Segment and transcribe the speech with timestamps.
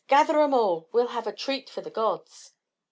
[0.07, 2.53] Gather 'em all; we'll have a treat for the gods."